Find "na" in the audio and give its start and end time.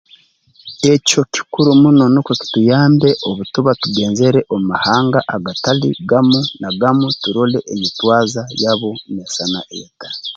6.61-6.69